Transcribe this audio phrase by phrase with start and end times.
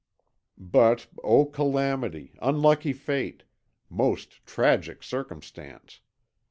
[0.57, 3.43] But, O calamity, unlucky fate,
[3.87, 5.99] most tragic circumstance!